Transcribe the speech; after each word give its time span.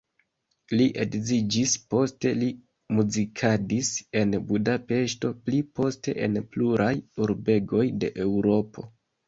Li 0.77 0.85
edziĝis, 1.01 1.73
poste 1.93 2.31
li 2.39 2.47
muzikadis 2.99 3.93
en 4.23 4.35
Budapeŝto, 4.49 5.33
pli 5.45 5.63
poste 5.81 6.19
en 6.27 6.43
pluraj 6.57 6.91
urbegoj 7.27 7.89
de 8.03 8.15
Eŭropo. 8.29 8.91